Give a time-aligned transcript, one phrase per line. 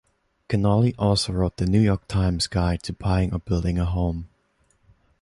[0.49, 4.29] Connolly also wrote The New York Times Guide to Buying or Building a Home.